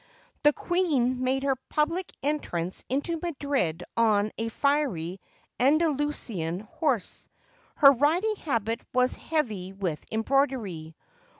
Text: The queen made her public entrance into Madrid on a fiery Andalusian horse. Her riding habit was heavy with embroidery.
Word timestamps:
The 0.41 0.51
queen 0.51 1.23
made 1.23 1.43
her 1.43 1.55
public 1.55 2.11
entrance 2.23 2.83
into 2.89 3.19
Madrid 3.21 3.83
on 3.95 4.31
a 4.35 4.49
fiery 4.49 5.19
Andalusian 5.59 6.61
horse. 6.61 7.29
Her 7.75 7.91
riding 7.91 8.35
habit 8.37 8.81
was 8.93 9.13
heavy 9.13 9.73
with 9.73 10.03
embroidery. 10.11 10.95